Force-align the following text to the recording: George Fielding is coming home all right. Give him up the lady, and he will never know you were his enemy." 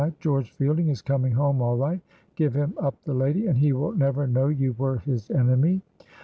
George 0.19 0.49
Fielding 0.53 0.87
is 0.89 0.99
coming 0.99 1.31
home 1.33 1.61
all 1.61 1.77
right. 1.77 2.01
Give 2.33 2.55
him 2.55 2.73
up 2.79 2.95
the 3.03 3.13
lady, 3.13 3.45
and 3.45 3.55
he 3.55 3.71
will 3.71 3.91
never 3.91 4.25
know 4.25 4.47
you 4.47 4.73
were 4.75 4.97
his 4.97 5.29
enemy." 5.29 5.83